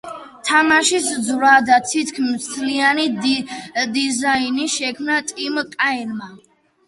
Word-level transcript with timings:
თამაშის 0.47 1.09
ძრავა 1.25 1.51
და 1.67 1.75
თითქმის 1.89 2.47
მთლიანი 2.53 3.05
დიზაინი 3.97 4.65
შექმნა 4.77 5.19
ტიმ 5.33 5.61
კაენმა. 5.77 6.33